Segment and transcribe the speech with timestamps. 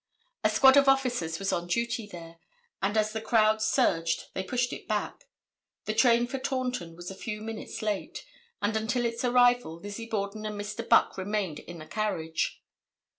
[0.43, 2.39] A squad of officers was on duty there,
[2.81, 5.25] and as the crowd surged they pushed it back.
[5.85, 8.25] The train for Taunton was a few minutes late,
[8.63, 10.89] and until its arrival Lizzie Borden and Mr.
[10.89, 12.63] Buck remained in the carriage.